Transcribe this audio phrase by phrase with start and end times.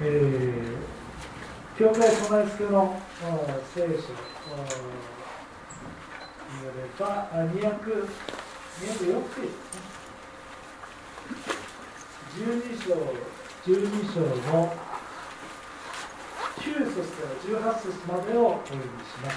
[0.00, 3.00] えー、教会備え付けの
[3.74, 3.92] 聖書に
[6.64, 8.08] よれば200
[8.74, 9.82] 204ページですね。
[12.34, 12.42] 12
[12.82, 12.90] 章
[13.64, 13.72] 12
[14.12, 14.74] 章の
[16.56, 19.34] 9節から18節までをお読みします、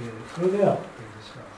[0.00, 1.52] えー、それではお読みします。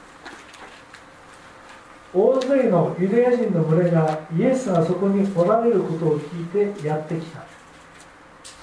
[2.12, 7.53] 大勢のユダヤ人の群れがイエスがそこにおられることを聞いてやってきた。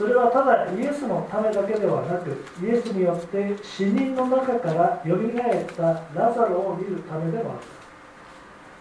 [0.02, 7.60] それはただイエスのためだけではなくイエスによって死人の中からよみがえったラザロを見るためでもあっ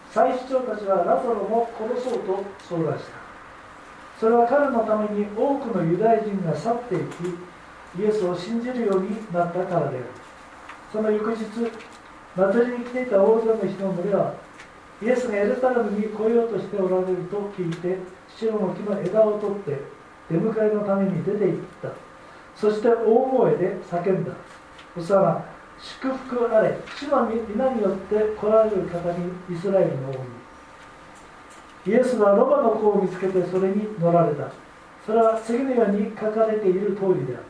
[0.09, 3.21] た祭司長たちはラザロも殺そうと相談した。
[4.19, 10.05] それは彼のために多くのユダヤ人が去っていきイエスを信じるようになったからである。
[10.91, 11.45] その翌日
[12.35, 14.33] 祭りに来ていた大勢の人の群れは
[15.03, 19.90] イエスがエルサレムに来ようとしておられると聞いて白の木の枝を取って
[20.31, 21.89] 出迎えのために出て行った。
[22.55, 24.31] そして大声で叫んだ。
[24.97, 25.45] おさら
[25.79, 26.77] 祝福あれ。
[26.95, 30.19] 主の皆によって来られる方にイスラエルの王に
[31.87, 34.51] イエスはロバの子を見つけてそれに乗られた。
[35.05, 37.43] それは次のように書かれている通りであっ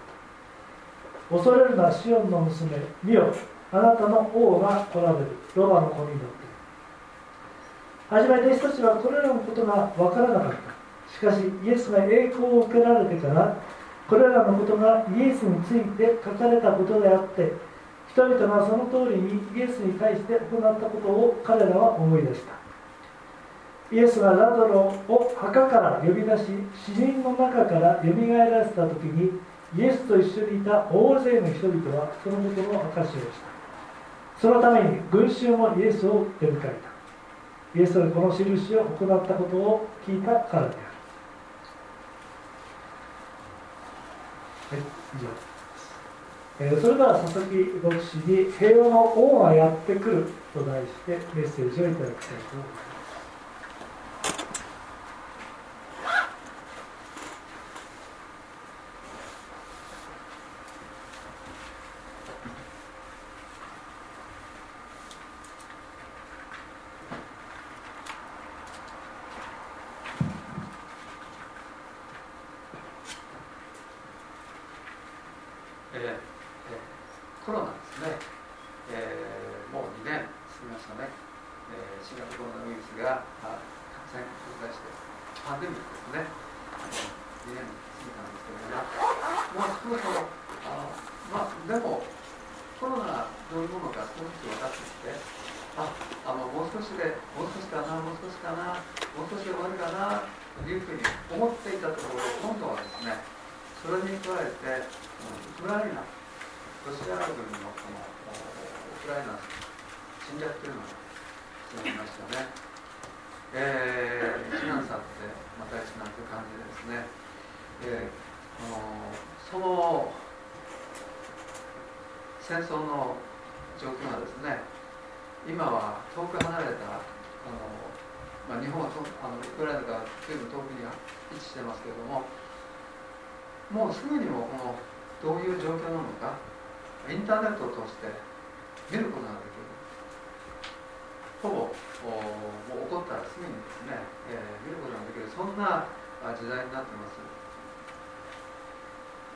[1.30, 1.36] た。
[1.36, 2.78] 恐れるなシオンの娘。
[3.04, 3.34] 見よ
[3.74, 5.26] あなたの王が来られる。
[5.56, 6.26] ロバの子に乗って。
[8.10, 10.81] 初め弟子たちはこれらのことが分からなかった。
[11.14, 13.58] しかしイエスが栄光を受けられてから
[14.08, 17.54] これらのことがイエスについて書かれたことであって
[18.12, 22.62] 人々がその通りにイエスに対して行ったことを彼らは思い出した。
[23.96, 26.44] イエスがラドロを墓から呼び出し
[26.86, 29.40] 死人の中からよみがえらせた時に
[29.78, 33.52] イエスと一緒にいた大勢の人々はそのことの証しをした。
[34.42, 36.62] そのために群衆もイエスを出迎え
[37.74, 37.80] た。
[37.80, 40.68] イエスがこの印を行ったことを聞いたから。
[40.68, 40.74] である。
[40.74, 40.80] はい、
[44.78, 45.30] 以上。
[46.60, 52.91] えー、それでは佐々木牧師に「平和の王がやってくる」と題してメッセージをいただきたいと思います。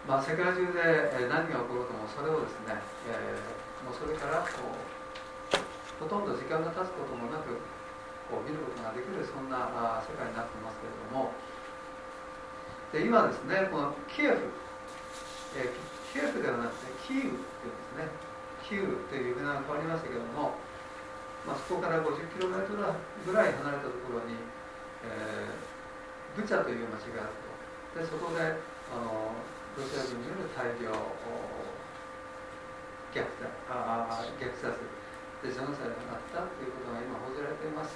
[0.06, 2.78] まあ、世界中で何が起こるかもそれをですね、
[3.10, 4.86] えー、もうそれからこう
[5.98, 7.58] ほとんど時間が経つこともなく
[8.30, 11.34] こう見ることができるそんなあ世界になってますけれども。
[12.94, 14.46] で今ですねこのキエフ、
[15.58, 18.08] えー、キエフではなくてキーウっていうんですね。
[18.62, 20.54] キーウという名が変わりましたけれども、
[21.50, 24.38] まあ、そこから 50km ぐらい離れたところに、
[25.02, 28.00] えー、ブチャという町があると。
[28.00, 28.42] でそこで
[28.94, 29.34] あの
[29.76, 30.88] ロシア軍による大量
[33.12, 34.08] 虐殺あ
[34.40, 34.72] 虐殺
[35.44, 37.92] でジョノサイドがあったということが今報じられています。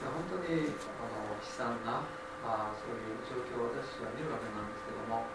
[0.00, 2.06] 本当にあの悲惨な
[2.40, 5.26] あそういう状況を私は見るわけなんですけども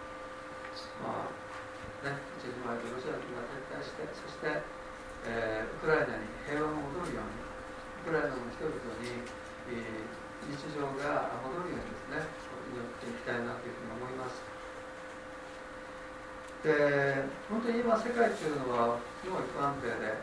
[1.04, 1.36] まあ
[2.02, 4.64] ね一時前とロシア軍が撤退してそして、
[5.28, 7.44] えー、ウクライナに平和が戻るように
[8.02, 8.72] ウクライナの人々
[9.04, 9.20] に、
[9.68, 14.42] えー、日常が戻るようにですね祈っていきたいなというふうに思います。
[16.66, 20.16] で本当に今世界というのはすごい不安定で、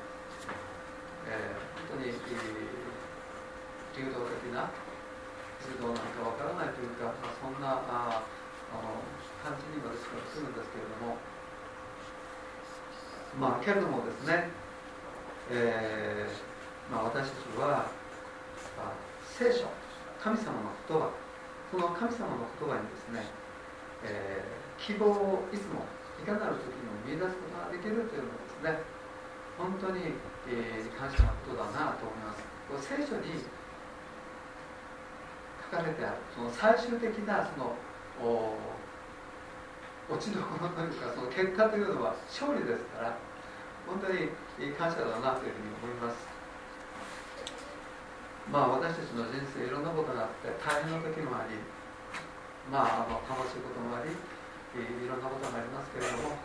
[1.29, 2.17] えー、本当に、えー、
[3.93, 4.73] 流動的ない
[5.61, 9.05] つどうなるかわからないというか、まあ、そんなああの
[9.45, 11.21] 感じにはですねするんですけれども
[13.37, 14.49] まあけれどもですね、
[15.53, 17.85] えーまあ、私たちは
[18.81, 18.91] あ
[19.29, 19.69] 聖書
[20.17, 21.13] 神様の言葉
[21.71, 23.23] その神様の言葉にですね、
[24.03, 25.87] えー、希望をいつも
[26.19, 28.83] いかなる時にも見出すことができるというのはですね
[29.55, 30.11] 本当に、
[30.51, 32.43] えー、感謝なことだなと思います。
[32.87, 33.39] 聖書に
[35.71, 37.75] 書かれてあるその最終的なその
[40.09, 43.17] 落ちどころというかその結果というのは勝利ですから
[43.87, 44.27] 本当に
[44.75, 46.40] 感謝だなというふうに思います。
[48.49, 51.59] まあ私たちの人生いろんなことがあって大変な時もあり
[52.71, 56.39] まああの楽しいこともありいろんなことがありますけれども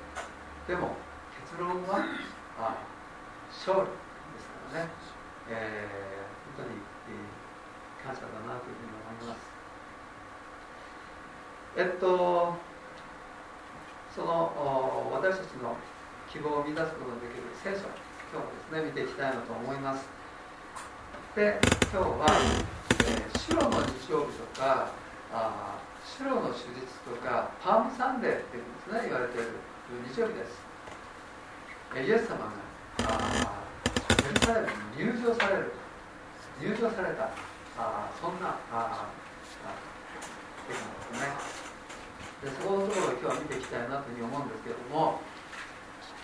[0.67, 0.99] でも
[1.41, 2.03] 結論は
[2.59, 2.83] あ
[3.49, 4.91] 勝利ですからね、
[5.49, 6.83] えー、本当に
[8.03, 9.47] 感謝だなというふうに思います。
[11.76, 12.55] えっと
[14.15, 15.76] その私たちの
[16.33, 17.87] 希望を満たすことができる聖書
[18.33, 20.16] 今日はですね見ていきたいなと思います。
[21.37, 21.61] で
[21.93, 22.25] 今日は、
[23.05, 24.88] えー、白の日曜日とか
[25.28, 29.52] あ白の手術とかパームサンデーっていうんですね言われている
[30.16, 30.64] 日曜日です、
[31.93, 32.57] えイエス様が
[33.05, 33.69] あ
[34.16, 35.76] エルサレムに入場される
[36.57, 37.28] 入場された
[37.76, 39.12] あそんなああ
[40.64, 41.37] テーマですね。
[42.40, 45.21] でそこのところを今日は見ていきたいなというふうに思うんですけれども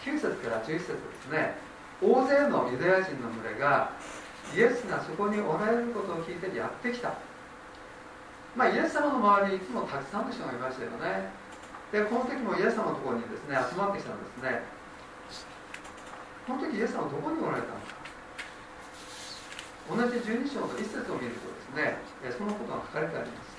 [0.08, 1.60] 9節から11節ですね。
[2.00, 3.92] 大勢のユダヤ人の群れが
[4.54, 7.14] イエスがそこにおられることを聞いてやってきた。
[8.56, 11.30] まあイエス様の周りにいつもたくさんの人がいましたよね。
[11.90, 14.62] でこの時もイエス様のところにですね集まってきたんですね。
[16.46, 18.02] この時イエス様はどこにおられたんですか？
[19.88, 21.96] 同じ12章の一節を見るとですね
[22.36, 23.56] そのことが書かれてあります、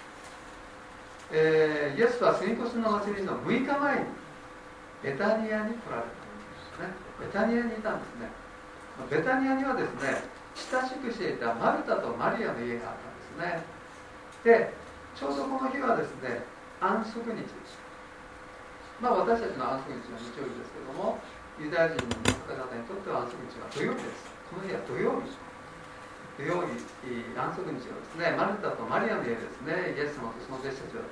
[1.31, 4.05] えー、イエスは杉越の祭りの6日前に
[5.03, 6.95] ベタニアに来られたんですね。
[7.19, 8.29] ベタニアにいたんですね。
[9.09, 10.23] ベタニアにはですね
[10.55, 13.09] 親しくしていたマルタとマリアの家があった
[13.41, 13.65] んですね。
[14.43, 14.73] で
[15.15, 16.45] ちょうどこの日はですね
[16.81, 17.41] 安息日。
[17.41, 17.77] です
[19.01, 21.17] まあ私たちの安息日は日曜日ですけども
[21.59, 22.09] ユダヤ人の
[22.45, 24.29] 方々にとっては安息日は土曜日です。
[24.49, 25.33] この日は土曜日。
[26.37, 26.81] 土曜日
[27.37, 31.05] 安息日はですねマルタとマリアの家ですねイエス様とその弟子たちは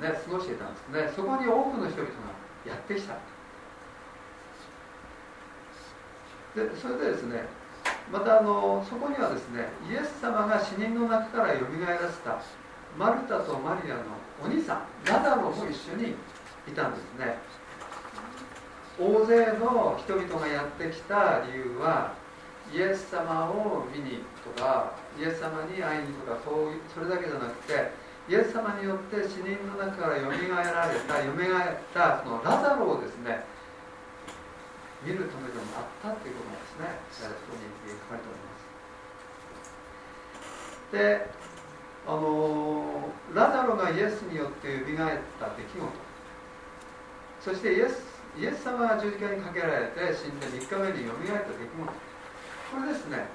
[0.00, 1.12] ですね過ごしていたんですね。
[1.16, 2.36] そこに多くの人々が
[2.68, 3.16] やってきた。
[6.52, 7.48] でそれでですね
[8.10, 12.40] またあのそこにはですねイエス様が死人の中からよみがえらせた
[12.98, 14.02] マルタとマリアの
[14.42, 16.14] お兄さんラダロも一緒に
[16.68, 17.38] いたんですね。
[19.00, 22.12] 大勢の人々がやってきた理由は
[22.72, 27.90] イエス様を見にとかイエス様に会いにとかそうそれだけじゃなくて
[28.28, 33.44] イエス様によって死人の中からよみがえられたよみがえったそのラザロをですね
[35.02, 36.86] 見るためでもあったということなんですね。
[38.08, 38.50] 書かれておりま
[40.90, 40.98] す。
[40.98, 41.30] で
[42.06, 45.86] あのラザロがイエスによってよみがえった出来事。
[47.40, 48.04] そしてイエス
[48.38, 51.92] イエス様が十字架にかけられて死んで3日目によみがえった出来事。
[52.72, 53.26] これですね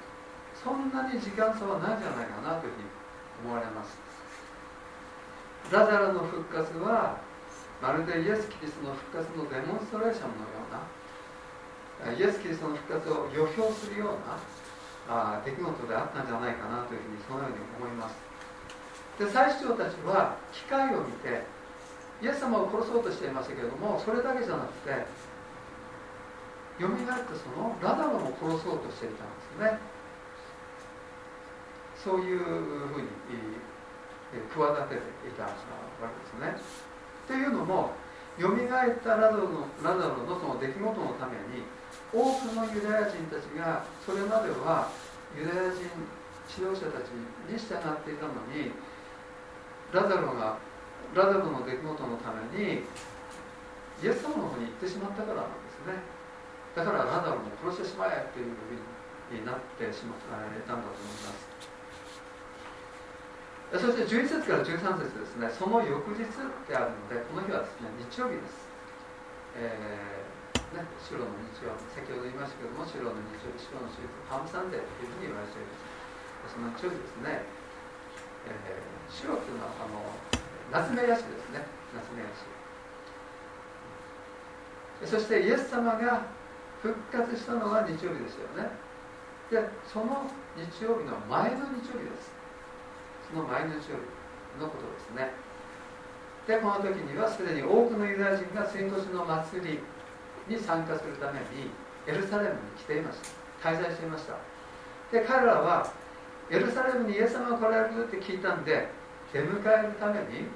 [0.54, 2.90] そんなに時間差はないんじゃないかなというふうに
[3.46, 3.96] 思われます。
[5.70, 7.20] ラザロの復活は
[7.80, 14.34] まるでイエス・キリストの復活のデモンストレーションのようなイエス・キリストの復活を予表するような
[15.08, 18.16] あ出来事であったんじゃないかなというふうにそのように思います。
[19.18, 21.42] で最主張たちは機会を見て
[22.22, 24.90] イエス様を殺そうとしていましたけれどもそれだけじゃなくて
[26.78, 29.32] よみがえってそのラダロも殺そうとしていたん
[29.66, 29.78] ですね。
[31.98, 33.08] そういうふうに
[34.30, 36.62] 企てていたわけですね。
[37.26, 37.90] というのも
[38.38, 41.66] よみがえったラダロのラダロのその出来事のために
[42.12, 44.88] 多くのユダヤ人たちがそれまでは
[45.36, 45.84] ユダヤ人
[46.48, 48.72] 指導者たちに従っていたのに
[49.92, 50.56] ラザロが
[51.14, 52.84] ラザロの出来事のために
[54.02, 55.98] イエス様の方に行ってしまったからなんですね。
[56.76, 60.92] だからラザロも殺してしまえっていうふうになってしまったんだと思い
[61.26, 61.48] ます。
[63.68, 65.50] そして11節から13節ですね。
[65.50, 68.68] その翌日であるのでこの日はですね日曜日です、
[69.56, 70.17] えー
[70.76, 75.72] ね、白の日曜先ほど言いましたけども白の日曜白の手術パームサンデーというふうに言われていま
[76.44, 76.52] す。
[76.52, 77.44] その日曜日ですね、
[78.46, 80.04] えー、白っていうのはあの
[80.68, 81.64] 夏目ヤシですね。
[81.96, 82.44] 夏目ヤシ
[85.08, 86.26] そしてイエス様が
[86.82, 88.68] 復活したのは日曜日ですよね。
[89.50, 92.36] でその日曜日の前の日曜日です。
[93.30, 95.32] その前の日曜日のことですね。
[96.46, 99.80] でこの時にはすでに多くのユダヤ人が新年の祭り
[100.48, 101.70] に参加するために
[102.06, 103.18] エルサレムに来ていまし
[103.60, 103.70] た。
[103.70, 104.34] 滞在していました。
[105.12, 105.92] で彼らは
[106.50, 108.88] エルサレムにイエス様が来られるって聞いたんで
[109.32, 110.48] 出迎えるために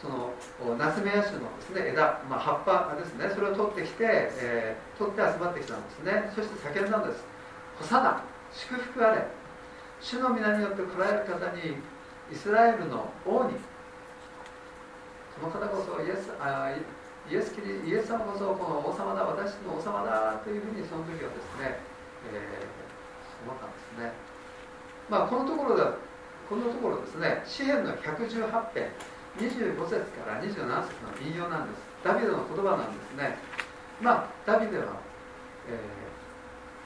[0.00, 0.30] その
[0.76, 4.04] ナスメヤ種のです、ね、枝、まあ、葉っぱですねそれを取ってきて、
[4.38, 6.32] えー、取って集まってきたんですね。
[6.34, 7.24] そして叫んだんです
[7.80, 9.26] 「ホサナ祝福あれ。
[10.00, 11.76] 主の皆によって来られる方に
[12.30, 13.54] イスラエルの王に
[15.40, 16.70] この方こそイエスあ
[17.28, 21.76] イエスキリイエス様こそこの王様だ私の王様だというふうにその時はですね、
[22.32, 24.16] えー、思ったんですね。
[25.12, 25.84] まあこのところで
[26.48, 28.88] このところですね詩篇の118編
[29.36, 31.84] 25節から27節の引用なんです。
[32.00, 33.36] ダビデの言葉なんですね。
[34.00, 34.96] まあダビデは、
[35.68, 35.76] え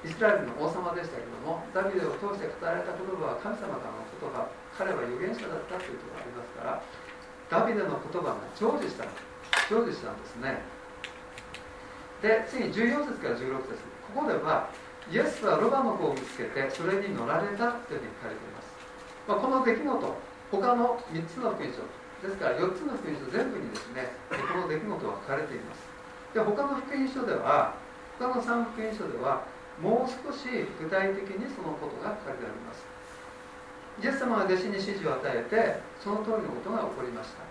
[0.02, 6.82] ー、イスラエルの王様でしたけどもダビデを通して語られた言葉は神様からの言葉彼は預言者だったということがありますから
[7.52, 9.04] ダビデの言葉が成就した
[9.68, 10.56] 成就したんですね。
[12.24, 13.76] で次に14節から16節。
[14.16, 14.72] ここでは
[15.12, 18.72] イエスはロバの子を見つけてそれに乗られたというふうに書いています、
[19.28, 20.16] まあ、この出来事
[20.52, 21.84] 他の3つの福音書。
[22.24, 25.84] ですから4つの福音書全部にですねこの出来事は書かれています。
[26.32, 27.76] で他の福音書では
[28.16, 29.44] 他の3福音書では
[29.76, 30.48] もう少し
[30.80, 32.91] 具体的にそのことが書かれてあります。
[34.00, 37.44] イエス様が弟子に指示を与えてその通りのことが起こりました。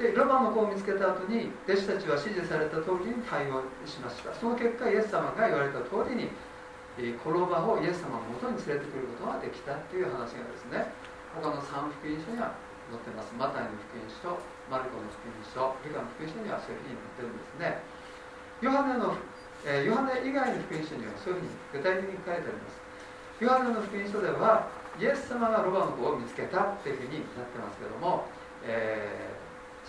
[0.00, 4.32] でロバの子を見つけた後に弟子たちは指示された通りに対応しました。
[4.32, 6.30] その結果イエス様が言われた通りに
[7.20, 10.88] コロバをイエス様のもとに連れてくることができたという話がですね
[11.36, 12.56] 他の3福音書には
[12.88, 13.30] 載ってます。
[13.36, 14.40] マタイの福音書
[14.72, 17.82] マルコの福音書ルカの福音書にはそういうふうに載ってるんですね。
[18.60, 19.16] ヨハネの、
[19.64, 22.80] えー、ヨハネ以外の福音書にはそういうふうに具体的に書いてあります。
[23.40, 28.28] ヨハネの福音書ではイエス様がロバの子を見つけたっていうふうになってますけども、
[28.68, 29.32] え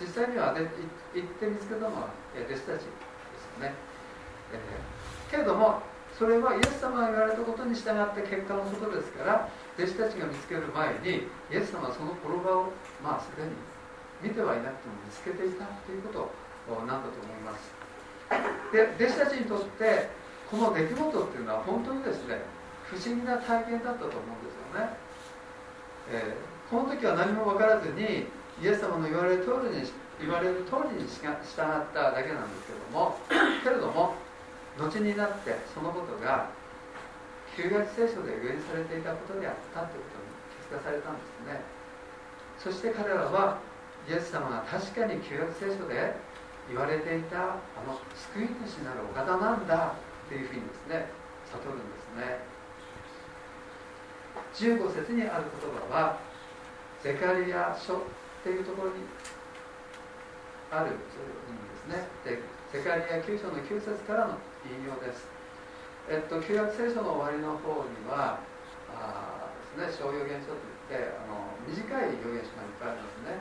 [0.00, 0.64] 実際にはで
[1.12, 2.88] 行って見つけたのは、弟子たちで
[3.36, 3.76] すよね、
[4.56, 5.84] えー、けれども
[6.16, 12.72] それはイエス様が言われたことに従って結果のことですから弟子たちが見つける前にイエス様はその転ばを
[13.04, 13.52] まあすでに
[14.24, 16.32] 見てはいなくても見つけていたというこ
[16.68, 17.68] となんだと思います。
[18.72, 20.08] で弟子たちにとって
[20.48, 22.40] この出来事っていうのは本当にですね
[22.92, 24.92] 不思議な体験だったと思うんですよね、
[26.12, 28.28] えー、この時は何も分からずに
[28.60, 29.88] イエス様の言われる通りに
[30.20, 31.40] 言われる通りに従っ
[31.96, 33.16] ただけなんですけども
[33.64, 34.12] けれども
[34.76, 36.52] 後になってそのことが
[37.56, 40.28] 旧約聖書で予言されていたことであったということに
[40.60, 41.60] 気づかされたんですね。
[42.60, 43.58] そして彼らは
[44.08, 46.14] イエス様が確かに旧約聖書で
[46.68, 47.98] 言われていたあの
[48.32, 49.94] 救い主なるお方なんだ
[50.28, 51.08] というふうにですね
[51.52, 52.51] 悟るんですね
[54.54, 56.18] 15節にある言葉は
[57.02, 57.98] ゼカリア書っ
[58.44, 59.04] ていうところに
[60.70, 62.06] あるんですね。
[62.24, 62.38] で
[62.72, 65.26] ゼカリア9章の9節からの引用です。
[66.08, 68.40] えっと旧約聖書の終わりの方には
[68.90, 73.38] あですね小予言書といってあの短い予言書がいっぱいありますね、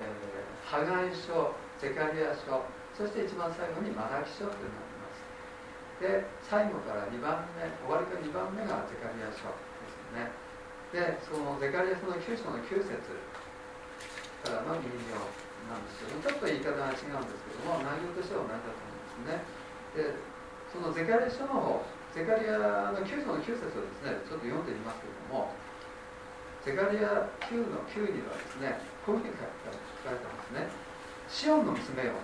[0.00, 2.64] えー、ハガイ書ゼカリア書
[2.96, 5.22] そして一番最後にマラキ書というのがあります。
[6.00, 10.39] で最後から2番目終わりから2番目がゼカリア書ですよね。
[10.90, 12.98] でそのゼカリア書の9章の9節
[14.42, 15.22] からの引用
[15.70, 19.46] なんですけどちょっと言い方が違うんですけども内容としては同じだと思うんですね。
[19.94, 20.18] で
[20.70, 25.54] そのゼカリア書の方ゼカリアの9章の9節をですねちょっと読んでみますけれども
[26.66, 30.66] ゼカリア9の9にはですねこういうふうに書かれてますね。
[31.30, 32.18] シオンの娘よ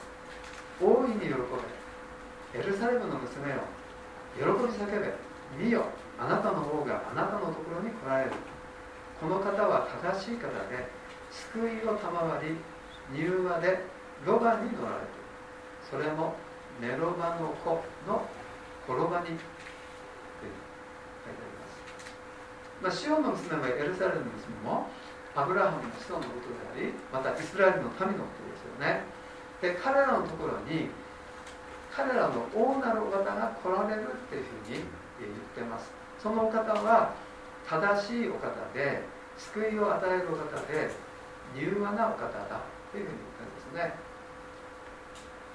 [0.82, 2.58] 大いに喜べ。
[2.58, 3.62] エルサレムの娘よ
[4.34, 5.14] 喜び叫べ。
[5.54, 5.86] 見よ
[6.18, 8.32] あなたの方があなたのところに来られる。
[9.20, 10.88] この方は正しい方で
[11.30, 12.56] 救いを賜り
[13.16, 13.84] 柔和で
[14.24, 15.16] ロバに乗られる。
[15.90, 16.34] それも
[16.80, 17.70] ネロバの子
[18.06, 18.26] の
[18.84, 19.38] 転ばにと書いて
[21.26, 24.88] あります、まあ、シオンの娘もエルサレムの娘も
[25.34, 29.04] アブラハムの子孫のことでありまたイスラエルの民のことですよね。
[29.60, 30.90] で彼らのところに
[31.94, 34.84] 彼らの王なるお方が来られるっていうふうに
[35.20, 35.90] 言ってます。
[36.18, 37.14] そのお方は
[37.68, 39.02] 正しいお方で
[39.36, 40.90] 救いを与えるお方で
[41.54, 42.60] 柔和なお方だ
[42.92, 44.06] というふうに言ってるんですね。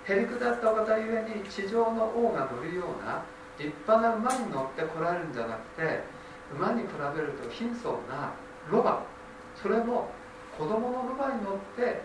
[0.04, 3.24] へりくだったお方ゆえに地上の王が乗るような
[3.58, 6.04] 立派な馬に乗って来られるんじゃなくて
[6.54, 8.34] 馬に比べると貧相な
[8.70, 9.04] ロバ。
[9.56, 10.10] それも
[10.58, 12.02] 子供のロバに乗って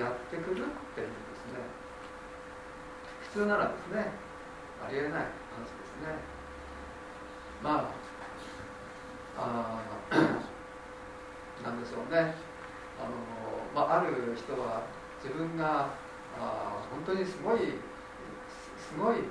[0.00, 1.60] やってくるっていうんですね。
[3.30, 4.10] 普通ならですね
[4.84, 6.18] ありえない話ですね。
[7.62, 8.03] まあ
[9.38, 9.80] あ
[11.62, 12.34] なんでしょうね。
[13.00, 13.16] あの、
[13.74, 14.86] まあ、ある人は
[15.22, 15.88] 自分が
[16.38, 17.80] あ本当にすごい
[18.76, 19.24] すごい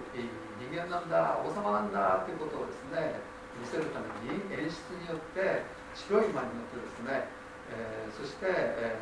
[0.59, 3.21] 人間なんだ王様なんだということをですね
[3.59, 5.63] 見せるために演出によって
[5.93, 7.29] 白い馬に乗ってですね、
[7.69, 8.97] えー、そして、え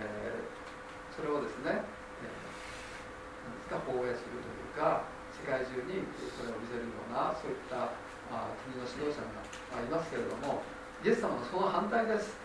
[1.09, 1.87] ー、それをですね、
[2.19, 6.03] えー、放映するというか世界中に
[6.35, 7.95] それを見せるようなそういった
[8.29, 10.61] あ国の指導者がいますけれども
[11.03, 12.37] イエス様はその反対です。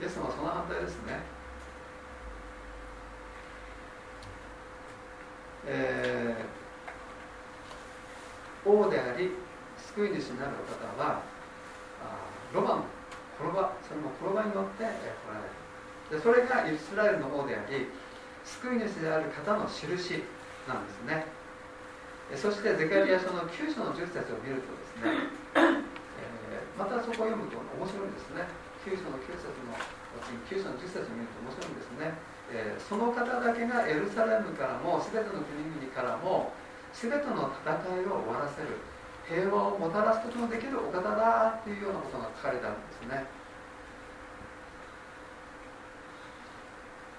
[0.00, 1.18] イエス様はその反対ですね。
[5.66, 9.32] えー、王であり
[9.94, 11.22] 救い主になるお方は
[12.54, 12.84] ロマン
[13.40, 15.02] 転ばそれも転ばに乗って来られる。
[16.08, 17.88] でそれがイスラエルの王であり
[18.44, 20.22] 救い主である方の印
[20.68, 21.26] なんですね。
[22.36, 25.85] そしてゼカリア書の9章の10節を見るとですね、
[26.76, 28.66] またそこを読むと面白いですね。
[28.86, 29.74] 9章の9節の
[30.46, 32.14] 9章の10節を見ると面白いんですね、
[32.54, 36.54] えー、その方だけがエルサレムからも全ての国々からも
[36.94, 38.78] 全ての戦いを終わらせる
[39.26, 43.26] 平和をもたらすことのできるお方だっていうようなことが書かれてあるんですね。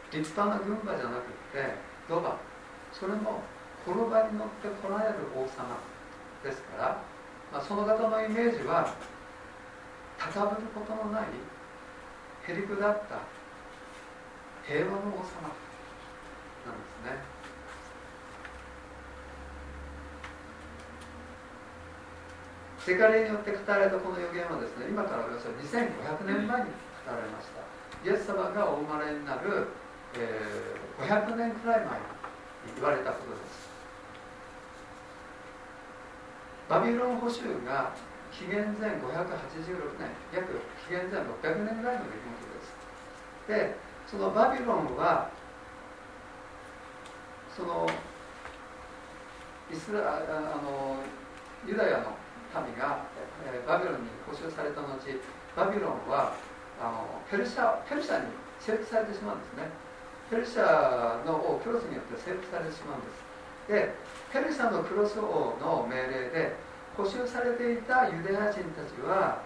[0.07, 1.75] 立派な軍馬じゃなくて
[2.07, 2.39] ロバ
[2.93, 3.43] それも
[3.83, 5.75] 転ばに乗って来られる王様
[6.41, 7.03] ですから、
[7.51, 8.95] まあ、その方のイメージは
[10.17, 11.23] 高ぶることのない
[12.47, 13.19] へりくだった
[14.65, 15.53] 平和の王様
[16.65, 17.37] なんですね。
[22.79, 27.59] セカレによって語られたこの予言はですね今からおよそ2500年前に語られました。
[28.09, 29.67] イエス様がお生まれになる、
[30.15, 32.05] えー、500年くらい前に
[32.75, 33.67] 言われたことです。
[36.69, 37.91] バビロン捕囚が
[38.37, 42.77] 紀元前586年約紀元前600年ぐらいの出来事です。
[43.49, 45.31] でそのバビロンは
[47.55, 47.89] その
[49.73, 51.01] イスラあの
[51.65, 52.13] ユダヤの
[52.63, 53.03] 民が、
[53.67, 54.87] バビロンに捕囚された後
[55.55, 56.33] バビロンは
[56.79, 59.63] あのペルシャペルシャに征服されてしまうんですね。
[60.29, 63.27] ペルシャの王クロスによって征服されてしまうんです。
[63.67, 63.95] で
[64.31, 66.66] ペルシャのクロス王の命令で
[66.97, 69.45] 捕囚されていたユダヤ人たちは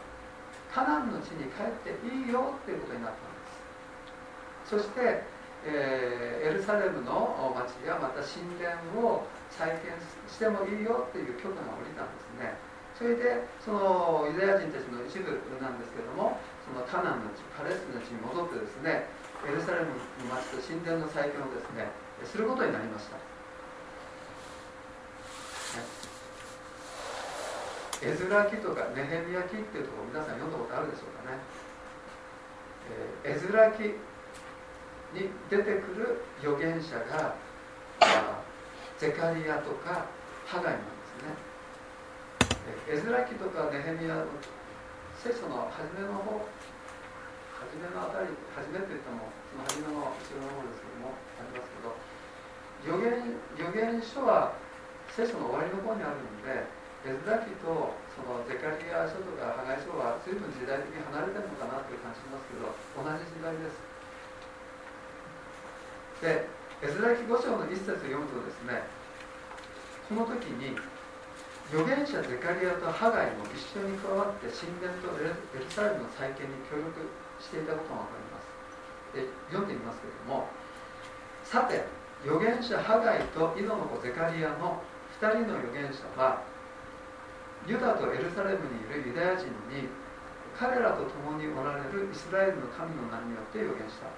[0.71, 4.79] カナンの地に帰っていいよっていうことになったんです。
[4.79, 5.27] そして、
[5.67, 8.71] えー、エルサレムの町やまた神殿
[9.03, 9.91] を再建
[10.31, 12.55] してもいいよっていう許可が下りたんですね。
[12.95, 19.09] それでそのユダヤ人たちの一部なんですけどもそのカナンの地パレスチナの地に戻ってですね
[19.43, 19.91] エルサレム
[20.23, 21.89] の町と神殿の再建をですね
[22.23, 23.30] することになりました。
[28.01, 31.37] エズラ記とかネヘミヤ記っていうところ皆さん読んだことあるでしょうかね、
[33.23, 33.93] えー、エズラ記
[35.13, 37.37] に出てくる預言者が
[38.97, 40.09] ゼカリアとか
[40.49, 41.51] ハガイなんですね。
[42.89, 44.25] エズラ記とかネヘミヤの
[45.21, 46.41] 聖書の初めの方
[47.61, 51.93] 初めのあたり初めって言ってもその初めの後ろの方ですけどもありますけど
[52.81, 54.57] 預言預言書は
[55.13, 63.81] 聖書の終わりの方にあるのでエズラ記とそのゼカリア書とかハガイ書は随分時代的に離れてるのかなという感じしますけど同じ時代です。
[66.21, 66.45] で
[66.85, 68.85] エズラ記5章の一節を読むとですね
[70.09, 70.77] この時に
[71.73, 77.01] 預言者ゼカリアとハガイも一緒に加わって神殿とエルサレムの再建に協力
[77.41, 78.45] していたことが分かります。
[79.17, 80.45] で読んでみますけれども
[81.41, 81.81] さて
[82.21, 84.83] 預言者ハガイと井戸の子ゼカリアの
[85.17, 86.45] 2人の預言者は
[87.67, 89.89] ユダとエルサレムにいるユダヤ人に
[90.57, 94.09] 彼らと共におられるイスラエルの神の名によって予言した。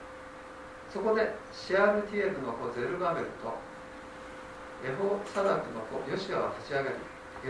[0.91, 3.55] そこでシアルティエルの子ゼルバベルと
[4.85, 6.99] エホサダクの子ヨシアは立ち上がり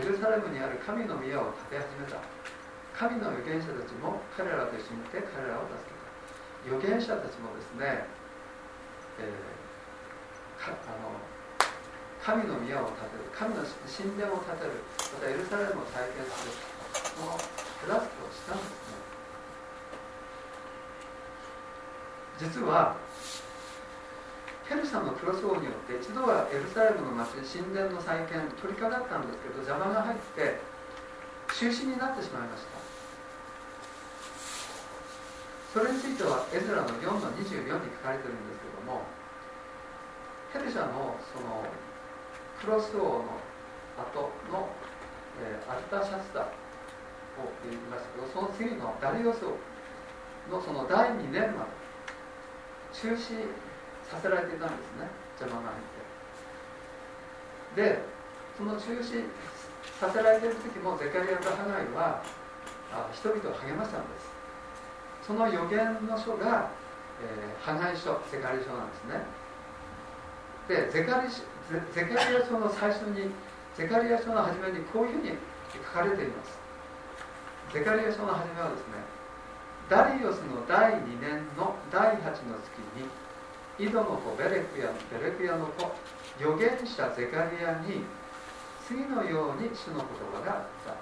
[0.00, 2.18] エルサレムにある神の宮を建て始めた。
[2.94, 6.78] 神の預言者たちも彼らと一緒にいて彼らを助けた。
[6.78, 8.06] 預言者たちもですね、
[9.18, 10.70] えー、あ
[11.02, 11.10] の
[12.24, 14.80] 神の宮を建てる神の神殿を建てる
[15.12, 16.56] またエルサレムを再建する
[17.12, 18.96] その手助けをしたんですね。
[22.40, 22.96] 実は
[24.64, 30.64] ペルシャのクロス王によって一度はエルサレムの町で神殿の再建取り掛かったんですけど邪魔が入って
[31.52, 32.80] 中止になってしまいました。
[35.76, 39.04] それについてはエズラの4の24に書かれてるんですけども
[40.54, 41.66] ペルシャのその
[42.64, 43.36] クロス王の
[44.00, 44.72] 後の、
[45.36, 46.48] えー、アルタシャスタ
[47.68, 49.52] 言いましたけどその次のダリオス王
[50.48, 51.76] のその第2年まで
[52.92, 53.52] 中止
[54.08, 55.84] させられていたんですね邪魔が入っ
[57.76, 58.00] て。
[58.00, 58.00] で
[58.56, 59.28] その中止
[60.00, 62.22] させられている時もゼカリアとハガイは
[62.92, 64.30] あ人々を励ましたんです。
[65.26, 66.70] その予言の書が、
[67.20, 69.20] えー、ハガイ書ゼカリ書なんですね。
[70.68, 71.28] でゼカリ
[71.70, 73.30] ゼカリア書の最初に
[73.76, 75.32] ゼカリア書の初めにこういうふうに
[75.72, 76.58] 書かれています。
[77.72, 79.14] ゼカリア書の初めはですね
[79.88, 83.08] ダリオスの第2年の第8の月に
[83.78, 85.92] 井戸の子ベレクヤベレクヤの子
[86.38, 88.04] 預言者ゼカリアに
[88.86, 90.92] 次のように主の言葉があった。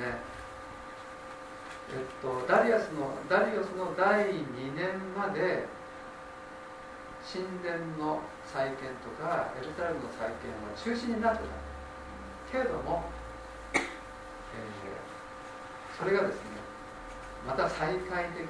[0.00, 0.16] ね。
[1.90, 5.66] えっとダリアスのダリオスの第2年まで
[7.22, 11.62] 神殿の再建とかエルサレムの再建は中止になってた。
[12.52, 13.04] けれども
[15.98, 16.42] それがですね
[17.46, 18.44] また再開で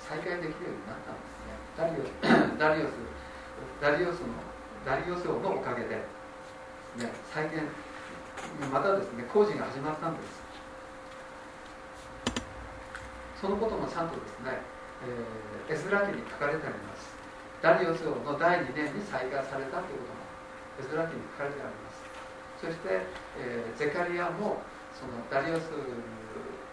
[0.00, 2.56] 再開できるようになったんですね。
[2.56, 2.94] ダリオス
[3.80, 4.26] ダリオスの
[4.86, 7.68] ダリオス王のおかげで、ね、再建
[8.72, 10.46] またですね工事が始まったんです。
[13.40, 14.62] そのこともちゃんとですね、
[15.68, 17.15] えー、エスラ記に書かれてあります。
[17.62, 20.26] ダリオス王の第2年に再開されたということも
[20.80, 22.04] エスラ記に書かれてあります。
[22.60, 23.04] そして、
[23.38, 24.60] えー、ゼカリアも
[24.96, 25.68] そのダリオス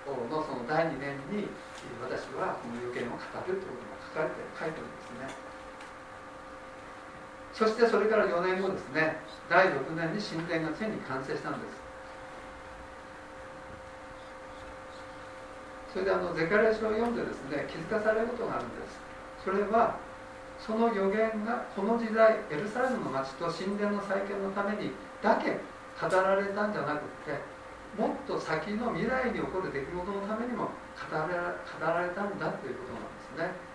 [0.08, 1.48] のその第2年に
[2.04, 5.54] 私はこの予言を語るということが書かれて書いてるんですね。
[7.54, 9.18] そしてそれから4年後ですね。
[9.50, 11.84] 第6年に神殿がついに完成したんです。
[15.94, 18.98] それであのゼカリア書を読んでですね気づかされることがあるんです。
[19.46, 20.00] それは
[20.66, 25.60] その予言がこの時代エルサレムの町と神殿の再建のためにだけ
[26.00, 27.36] 語られたんじゃなくって
[28.00, 33.74] もっと先の未来に起こる出来事のためにも語ら語られたんだということなんですね。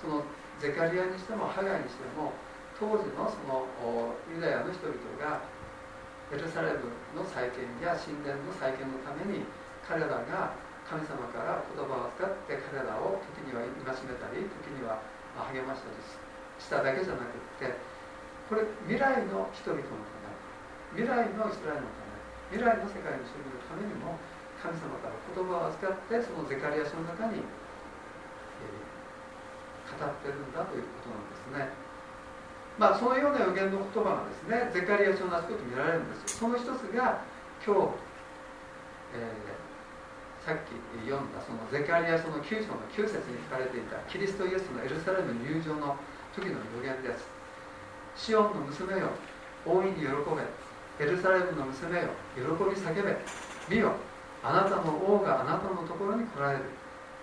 [0.00, 0.24] その
[0.58, 2.32] ゼカリアにしてもハガイにしても
[2.80, 3.68] 当時のその
[4.32, 5.44] ユダヤの人々が
[6.32, 9.44] エルサレムの再建や神殿の再建のために
[9.84, 10.56] 彼らが
[10.88, 15.02] 神様から言葉を使って彼らを時には戒めたり時には
[15.50, 15.96] 励ましたり
[16.58, 17.78] しただけじゃなくって
[18.48, 20.34] これ未来の人々のため
[20.98, 22.18] 未来のイスラエルのため
[22.50, 24.18] 未来の世界の人々のためにも
[24.58, 31.70] 神様から言葉を預かってそのゼカリア書の中に、えー、語ってるんだということなんですね。
[32.78, 36.48] まあそのような予言の言葉がですねゼカリア書のあちこち見られるんですよ。
[36.48, 37.22] その一つが
[37.62, 38.02] 今日、
[39.14, 39.57] えー、
[40.48, 40.72] さっき
[41.04, 45.92] 読んだそのゼカリア書の9章の9節に書かれていたキリストイエスのエルサレム入場の
[46.32, 47.28] 時の予言です。
[48.16, 49.12] シオンの娘よ
[49.68, 51.04] 大いに喜べ。
[51.04, 53.12] エルサレムの娘よ喜び叫べ。
[53.68, 53.92] 見よ
[54.40, 56.64] あなたの王があなたのところに来られる。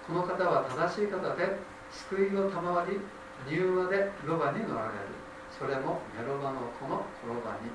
[0.05, 1.57] この方は正しい方で
[1.89, 3.01] 救いを賜り
[3.49, 5.17] 柔和でロバに乗られる。
[5.49, 7.73] それもメロバの子のロバに。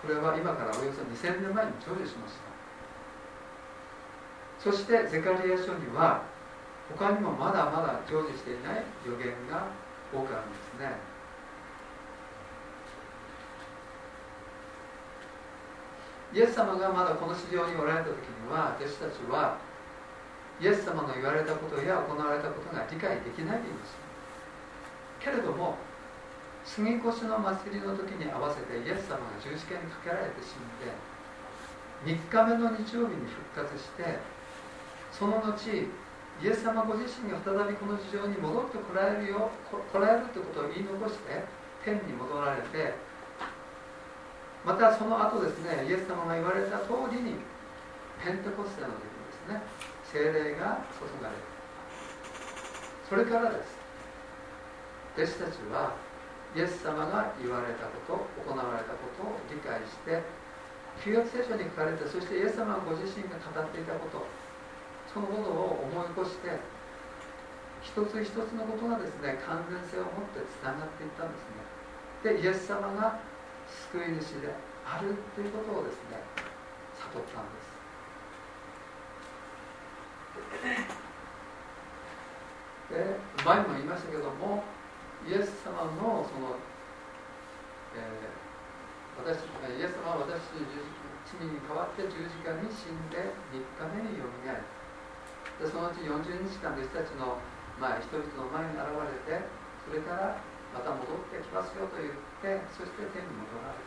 [0.00, 2.49] これは今からおよそ2000年前に成就しました。
[4.62, 6.22] そしてゼカリア書には
[6.96, 9.64] 他にもまだまだ成就していない予言が
[10.12, 11.10] 多くあるんですね。
[16.32, 19.58] イエス様がまだこの市場におられた時には私たちは
[20.60, 23.96] イエス様の言われたことや行われたことが理解できないでいます。
[25.18, 25.76] けれども
[26.64, 30.92] 杉越の祭りの時に合わせてイエス様が十字架にかけられて死んで
[32.04, 34.20] 3日目の日曜日に復活して
[35.12, 35.52] その後
[36.40, 41.44] イエス様ご自身が再びこの地上に戻ってこられるよ来られるということを言い残して
[41.84, 42.94] 天に戻られて
[44.64, 47.36] またその後ですねイエス様が言われた通りに
[48.24, 49.60] ペンテコステの時にですね
[50.12, 51.44] 精霊が注がれる。
[53.08, 53.78] それからです。
[55.16, 55.94] 弟子たちは
[56.56, 60.22] イエス様が言われたこと行われたことを理解して
[61.02, 64.26] 旧約聖書に書かれてそしてイエス様ご自身が語っていたこと
[65.12, 66.54] そのことを思い起こして
[67.82, 72.38] 一つ一つのことがですね関連性を持ってつながっていったんですね。
[72.38, 73.18] でイエス様が
[73.90, 74.54] 救い主で
[74.86, 76.20] あるということをですね
[77.10, 77.70] 悟ったんです。
[82.90, 84.62] で前も言いましたけども
[85.26, 86.58] イエス様のその、
[87.94, 89.46] えー、私
[89.78, 90.66] イエス様は私の
[91.26, 94.79] 罪に代わって十字架に死んで3日目によみがえる
[95.60, 97.36] でそのうち40日間弟子たちの
[97.76, 98.96] 前人々の前に現
[99.28, 99.44] れて
[99.84, 100.40] それから
[100.72, 103.84] また戻ってきますよと言ってそして天に戻られる、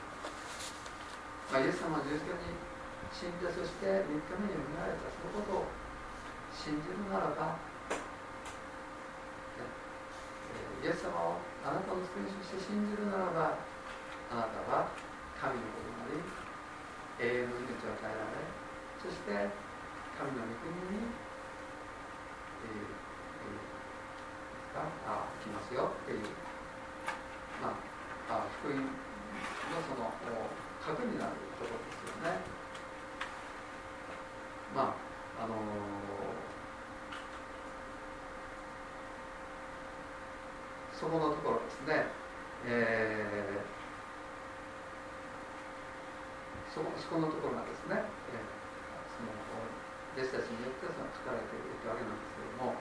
[1.50, 2.54] まあ、イエス様は十字架に
[3.10, 5.10] 死んでそして3日目によみがえった。
[5.14, 5.70] そのことを
[6.54, 8.02] 信じるならば、ね
[10.82, 13.56] イエス様をあなたの救い主として信じるならば
[14.30, 14.92] あなたは
[15.40, 16.22] 神の子となり
[17.24, 18.44] 永遠の命を与えられ
[19.00, 19.48] そして
[20.20, 21.23] 神の御国に、
[22.64, 22.84] えー
[24.74, 26.20] えー、あ来ますよっていう、
[27.62, 27.76] ま
[28.32, 28.84] あ、あ福音の
[29.88, 30.12] その
[30.84, 32.40] 核になるところですよね。
[34.76, 34.96] ま
[35.40, 36.14] ああのー
[41.04, 42.08] そこのところですね、
[42.64, 48.48] えー、そこそこのところがですね、えー、
[49.12, 49.36] その
[50.16, 52.76] 弟子たちによってその書かれているわけなんですども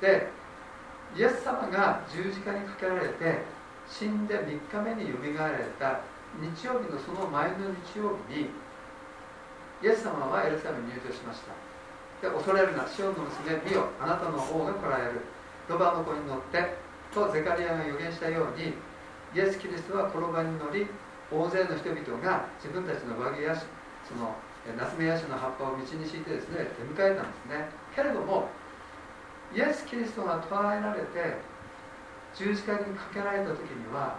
[0.00, 0.28] で
[1.16, 3.42] イエス様が十字架にかけられて
[3.88, 6.00] 死んで3日目によみがえられた
[6.38, 7.56] 日曜日のその前の
[7.90, 8.50] 日曜日に
[9.82, 11.52] イエス様はエルサレムに入場しました。
[12.20, 15.20] で恐れるなシオンの娘見よあなたの王が来られる。
[15.68, 16.74] ロバの子に乗って
[17.14, 18.74] とゼカリアが予言したように
[19.34, 20.86] イエス・キリストはこの場に乗り
[21.30, 24.34] 大勢の人々が自分たちの上着やその
[24.76, 27.70] ナスメヤシの葉っぱを道に敷いてですね出迎えたんですね。
[27.94, 28.48] けれども
[29.52, 31.38] イエス・キリストが捕らえられて
[32.34, 34.16] 十字架にかけられた時には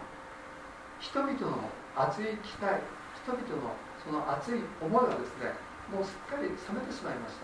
[0.99, 2.83] 人々の熱い期待
[3.23, 3.71] 人々の
[4.03, 5.53] その熱い思いがですね
[5.91, 7.35] もうすっかり冷めてしまいまし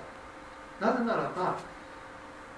[0.79, 0.87] た。
[0.87, 1.57] なぜならば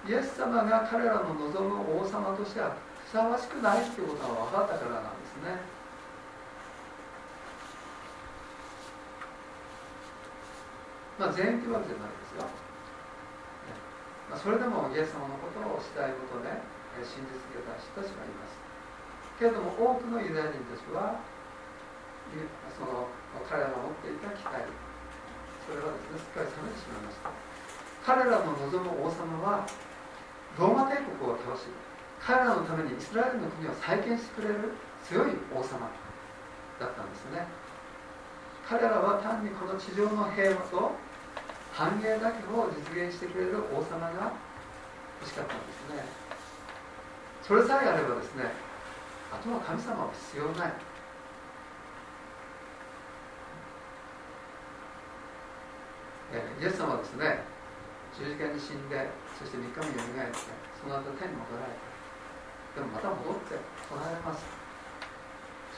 [0.07, 2.75] イエス様が彼らの望む王様としては
[3.05, 5.61] ふさわしくないということが分かったからなんですね。
[11.19, 12.47] まあ全員というわけじゃないですよ、
[14.29, 16.53] ま、それでもイエス様のことをしたいことで
[17.01, 18.55] 信じ続けた人たちがいます。
[19.41, 21.17] けれども多くのユダヤ人たちは
[22.77, 23.09] その
[23.49, 24.69] 彼らが持っていた期待。
[25.65, 27.31] それはですねすっかり冷めてしまいました。
[28.05, 29.65] 彼らの望む王様は
[30.57, 31.69] ローマ帝国を倒し
[32.19, 34.73] 彼らのためにイスラエルの国を再建してくれる
[35.07, 35.89] 強い王様
[36.79, 37.47] だったんですね。
[38.67, 40.91] 彼らは単にこの地上の平和と
[41.79, 44.35] 繁栄だけを実現してくれる王様が
[45.23, 46.03] 欲しかったんですね。
[47.39, 48.51] それさえあればですね
[49.31, 50.73] あとは神様は必要ない。
[56.59, 57.47] イエス様はですね
[58.11, 59.07] 十字架に死んで
[59.39, 60.51] そして3日目によみがえって
[60.83, 61.71] その後天に戻られ
[62.75, 64.43] たでもまた戻って来られます。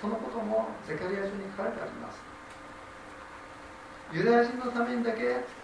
[0.01, 2.17] そのこともゼカリア書に書かれてあります。
[4.11, 5.60] ユダヤ人のためにだけ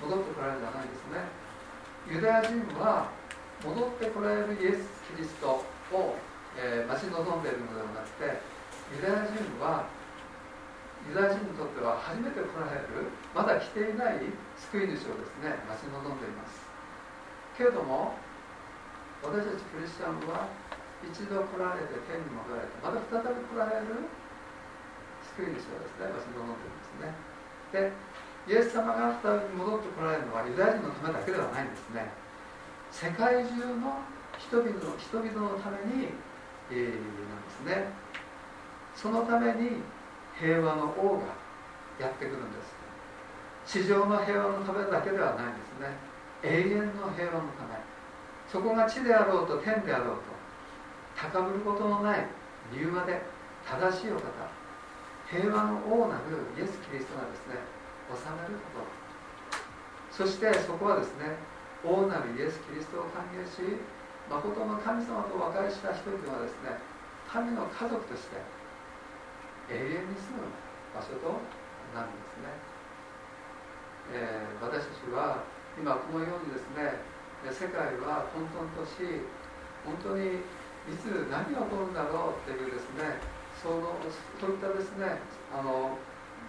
[0.00, 1.28] 戻ってこられるじゃないですね。
[2.08, 3.12] ユダヤ人は
[3.60, 5.60] 戻ってこられるイエス・キリスト
[5.92, 6.16] を、
[6.56, 8.40] えー、待ち望んでいるのではなくて
[8.96, 9.84] ユダヤ人は
[11.04, 14.24] ユダヤ人にとっては初めて来られるまだ来ていない
[14.72, 16.64] 救い主をですね待ち望んでいます。
[17.56, 18.16] けれども
[19.20, 20.48] 私たちクリスチャンは
[21.04, 24.08] 一度来られて天に戻られてまた再び来られる
[25.36, 27.12] 救い主をですね待ち望んでいるんですね。
[27.72, 27.92] で
[28.48, 32.08] イエス様が再び戻ってこられるのはユダヤ人のためだけではないんですね。
[32.90, 34.00] 世界中の
[34.38, 36.08] 人々の人々のために、
[36.70, 37.92] えー、なんですね。
[38.96, 39.82] そのために
[40.38, 41.36] 平和の王が
[42.00, 43.80] やってくるんです。
[43.82, 45.92] 地上の平和のためだけではないんですね。
[46.42, 47.76] 永遠の平和のため。
[48.50, 50.22] そこが地であろうと天であろうと
[51.14, 52.26] 高ぶることのない
[52.72, 53.20] 理由まで
[53.68, 54.22] 正しいお方。
[55.30, 56.22] 平和の王なる
[56.58, 57.79] イエス・キリストがですね。
[58.14, 59.00] 治めること。
[60.10, 61.32] そしてそこはですね
[61.80, 63.62] 王なるイエス・キリストを歓迎し
[64.28, 66.76] 誠の神様と和解した人々はですね
[67.24, 68.36] 神の家族として
[69.72, 70.50] 永遠に住む
[70.92, 71.40] 場所と
[71.96, 72.52] なるんですね、
[74.12, 75.46] えー、私たちは
[75.78, 77.00] 今このようにですね
[77.48, 79.24] 世界は混沌とし
[79.86, 80.44] 本当に
[80.84, 83.16] いつ何が起こるんだろうっていうですね
[83.56, 83.96] その
[84.36, 85.16] そういったですね
[85.48, 85.96] あの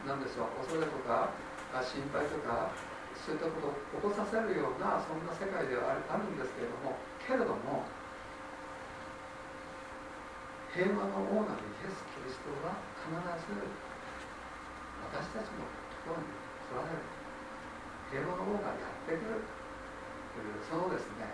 [0.03, 1.31] 何でしょう恐れとか
[1.79, 2.75] 心配とか
[3.15, 7.87] そういったことを起こさせるようなそんな世界ではあるんですけれどもけれども
[10.75, 13.59] 平和の王なるイエス・キリストは必ず
[15.11, 17.03] 私たちのところに来られる。
[18.07, 19.43] 平和の王がやってくる。
[20.31, 21.27] というそのですね。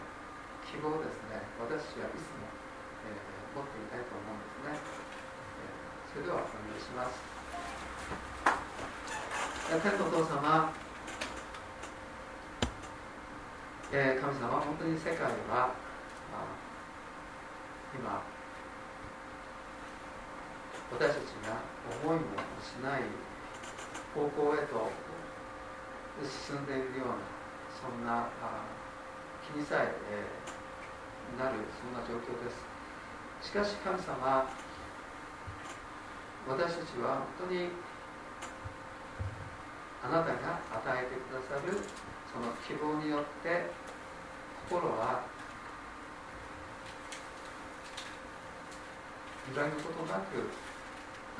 [0.66, 1.38] 希望をですね。
[1.62, 2.50] 私はいつも、
[3.06, 7.37] えー、持っていたいと思うんですね、えー、それではお願いします。
[9.68, 10.72] 天のお父様、
[13.92, 15.76] えー、神様本当に世界は、
[17.94, 18.24] 今
[20.90, 21.60] 私たちが
[22.02, 22.24] 思いも
[22.64, 23.02] しない
[24.16, 24.88] 方向へと
[26.24, 27.28] 進んでいるような
[27.76, 28.30] そんな
[29.44, 32.64] 気にさええー、なるそんな状況です。
[33.50, 34.48] しかし神様
[36.48, 37.68] 私たちは本当に
[40.04, 41.78] あなたが与えてくださる
[42.30, 43.72] その希望によって
[44.70, 45.24] 心は
[49.50, 50.50] 揺らぐことなく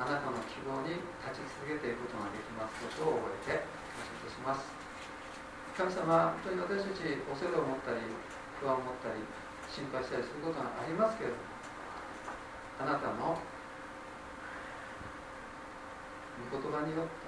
[0.00, 4.78] あなたの希望に立ち続けていくことができますことを覚えて感謝いたします。
[5.78, 8.02] 神様本当に私たち恐れを持ったり
[8.58, 9.22] 不安を持ったり
[9.70, 11.42] 心配したりすることがありますけれども
[12.82, 13.38] あなたの
[16.50, 17.27] 御言葉によって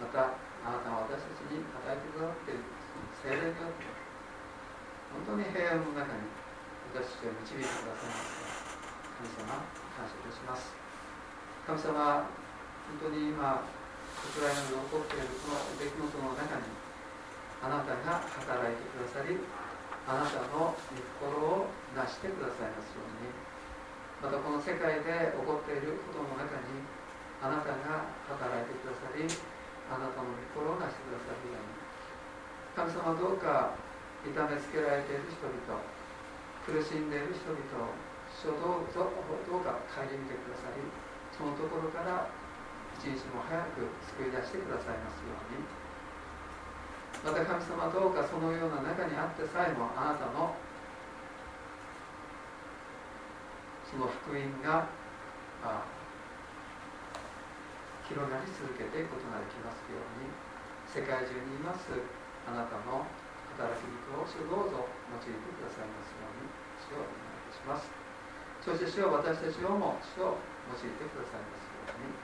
[0.00, 0.34] また
[0.64, 2.64] あなたが私たちに与えてくださっている
[3.20, 3.84] 精霊によって
[5.12, 6.26] 本当に平安の中に
[6.96, 8.50] 私たちを導いてくださいます。
[9.20, 9.60] 神様
[10.00, 10.72] 感謝いたします
[11.68, 12.24] 神様
[13.04, 16.72] 本当に今ウクライナで起こっているこの出来事の中に
[17.60, 19.36] あなたが働いてくださり
[20.08, 23.28] あなたの御心を成してくださいますように
[24.24, 26.80] またこの世界で起こっていることの中に
[27.44, 29.28] あなたが働いてくださり
[29.90, 31.80] あなたの心を成してくださるように。
[32.78, 33.74] 神様どうか
[34.22, 35.82] 痛めつけられている人々
[36.62, 37.58] 苦しんでいる人々
[37.90, 37.98] を
[38.30, 40.80] 主をどうぞどうか顧みてくださり
[41.34, 42.30] そのところから
[43.02, 45.64] 一日も早く救い出してくださいますように。
[47.24, 50.54] また神様どうかそのような中にあってさえもあなたの
[53.90, 54.86] その福音が
[58.10, 60.26] 広がり続けていくことができますように
[60.90, 61.94] 世界中にいます
[62.42, 63.06] あなたの
[63.54, 66.50] 働き人を主どうぞ用いてくださいますように
[66.90, 67.86] 主をお願いいたします。
[68.66, 72.18] そして主を私たちをも主を用いてくださいますように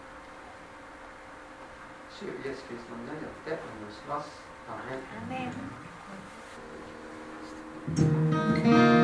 [2.11, 4.43] 主イエス・キリストの皆によってお願いします。
[4.69, 4.91] アー
[5.31, 5.47] メ
[8.93, 8.96] ン。